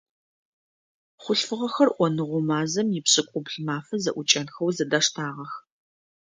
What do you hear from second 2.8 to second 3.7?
ипшӏыкӏубл